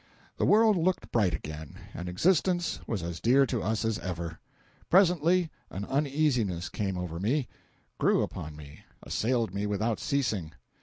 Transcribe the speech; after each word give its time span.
The 0.37 0.47
world 0.47 0.77
looked 0.77 1.11
bright 1.11 1.35
again, 1.35 1.75
and 1.93 2.09
existence 2.09 2.79
was 2.87 3.03
as 3.03 3.19
dear 3.19 3.45
to 3.45 3.61
us 3.61 3.85
as 3.85 3.99
ever. 3.99 4.39
Presently 4.89 5.51
an 5.69 5.85
uneasiness 5.85 6.69
came 6.69 6.97
over 6.97 7.19
me—grew 7.19 8.23
upon 8.23 8.55
me—assailed 8.55 9.53
me 9.53 9.67
without 9.67 9.99
ceasing. 9.99 10.53